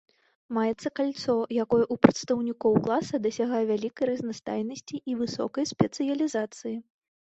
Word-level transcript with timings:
Маецца 0.57 0.89
кальцо, 0.99 1.33
якое 1.63 1.81
ў 1.81 1.95
прадстаўнікоў 2.07 2.79
класа 2.87 3.15
дасягае 3.27 3.61
вялікай 3.73 4.05
разнастайнасці 4.13 5.03
і 5.13 5.19
высокай 5.21 5.71
спецыялізацыі. 5.77 6.77